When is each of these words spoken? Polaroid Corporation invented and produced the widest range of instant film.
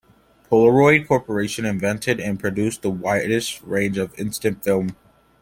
Polaroid 0.51 1.07
Corporation 1.07 1.63
invented 1.63 2.19
and 2.19 2.39
produced 2.39 2.81
the 2.81 2.89
widest 2.89 3.61
range 3.61 3.99
of 3.99 4.17
instant 4.17 4.63
film. 4.63 4.95